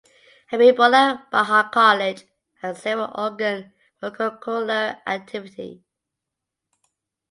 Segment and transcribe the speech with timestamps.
[0.51, 2.23] Habibullah Bahar College
[2.63, 5.83] has several organ for co curricular activity.